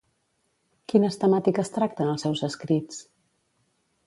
[0.93, 3.05] Quines temàtiques tracta en els seus escrits?